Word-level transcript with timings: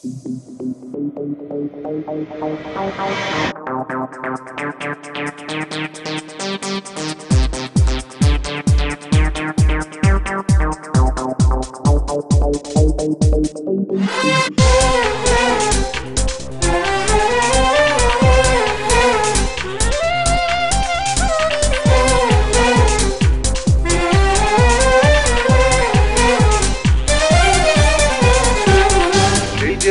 Outro 0.00 1.58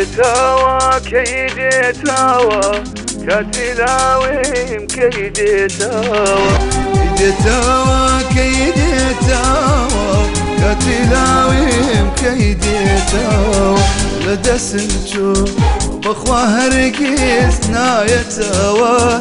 تاوى 0.05 0.99
كيدي 0.99 1.91
تاوى 2.05 2.83
كتلاوي 3.27 4.41
تاوى 4.87 4.87
كيدي 4.87 5.67
تاوى 7.43 8.23
كيدي 8.33 9.15
تاوى 9.27 10.25
كتلاوي 10.57 11.67
كيدي 12.15 12.77
تاوى 13.11 13.79
لدى 14.25 14.57
سنجو 14.57 15.33
بخواه 16.05 16.67
رقيس 16.67 17.69
ناية 17.69 18.21
تاوى 18.37 19.19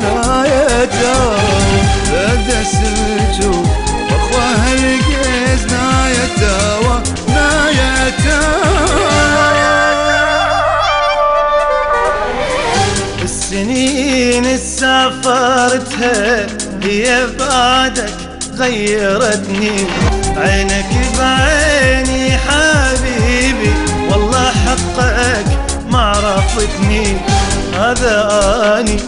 سافرتها 14.80 16.46
هي 16.82 17.26
بعدك 17.38 18.14
غيرتني. 18.56 19.76
عينك 20.36 20.90
بعيني 21.18 22.38
حبيبي 22.38 23.72
والله 24.10 24.52
حقك 24.66 25.46
ما 25.90 25.98
عرفتني. 25.98 27.16
هذا 27.74 28.16
أني 28.80 28.98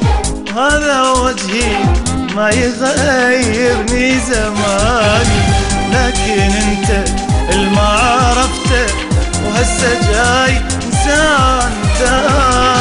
هذا 0.57 1.03
وجهي 1.11 1.77
ما 2.37 2.51
يغيرني 2.51 4.21
زماني. 4.21 5.41
لكن 5.93 6.41
أنت 6.41 7.09
الما 7.53 7.81
عرفته 7.81 8.95
وهسه 9.45 9.93
جاي 10.13 10.57
إنسان 10.59 11.73
تاني. 11.99 12.78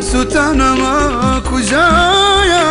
ستانا 0.00 0.74
ماكو 0.74 1.58
جايا 1.60 2.66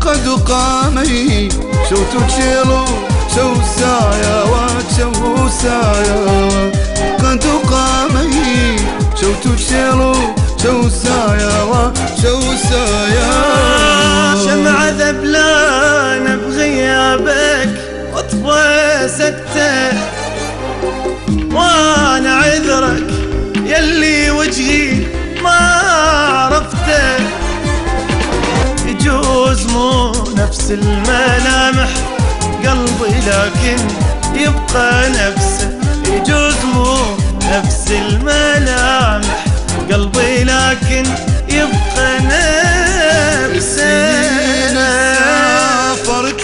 قد 0.00 0.26
قامي 0.48 1.48
شوتو 1.88 2.20
تشيلو 2.28 2.84
شو 3.34 3.50
سايا 3.76 4.36
وشو 4.52 5.48
سايا. 5.62 6.20
قد 7.22 7.44
قامي 7.70 8.76
شوتو 9.20 9.50
تشيلو 9.56 10.14
شو 10.62 10.88
سايا 10.88 11.54
وشو 11.70 12.36
سايا. 12.70 12.81
نفس 30.72 30.84
الملامح 30.84 31.88
قلبي 32.64 33.14
لكن 33.26 33.76
يبقى 34.34 35.08
نفسه 35.10 35.70
يجوز 36.06 36.54
مو 36.74 36.96
نفس 37.52 37.90
الملامح. 37.90 39.44
قلبي 39.92 40.44
لكن 40.44 41.04
يبقى 41.48 42.18
نفسه 43.52 44.12
سافرت 44.74 46.42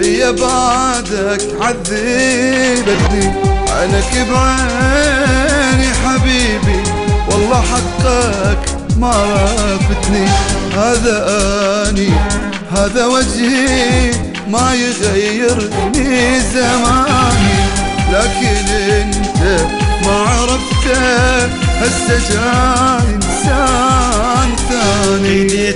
هي 0.00 0.32
بعدك 0.32 1.42
عذبتني 1.60 3.32
عينك 3.68 4.12
بعيني 4.30 5.88
حبيبي 6.04 6.80
والله 7.30 7.60
حقك 7.60 8.58
ما 8.98 9.08
عرفتني 9.08 10.26
هذا 10.76 11.16
أني 11.90 12.10
هذا 12.76 13.06
وجهي 13.06 14.10
ما 14.48 14.74
يغيرني 14.74 16.40
زماني. 16.40 17.64
لكن 18.12 18.66
أنت 18.72 19.66
ما 20.06 20.12
عرفته 20.12 21.44
هسه 21.80 22.18
جاي 22.30 23.14
إنسان 23.14 24.56
ثاني. 24.68 25.72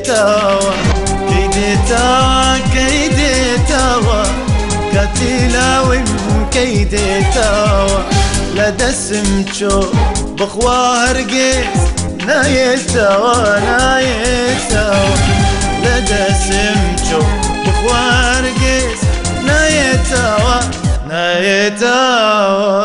تاوى 1.88 2.49
كتلا 5.20 5.80
ومكيدي 5.80 6.20
تاوى. 6.24 6.50
كيدي 6.50 6.94
تاوى 6.94 7.08
تلاوي 7.08 7.08
مكيدي 7.08 7.24
تاوى 7.34 8.04
لدى 8.54 8.86
السمتشو 8.88 9.84
بخواه 10.38 11.12
رقيس 11.12 11.80
نايتاوى 12.26 13.60
نايتاوى 13.60 15.14
لدى 15.84 16.26
السمتشو 16.28 17.22
بخواه 17.66 18.40
رقيس 18.40 19.00
نايتاوى 19.46 20.60
نايتاوى 21.08 22.80